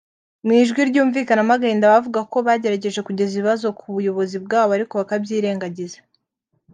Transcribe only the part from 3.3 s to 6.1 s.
ibi bibazo ku buyobozi bwabo ariko bakabyirengagiza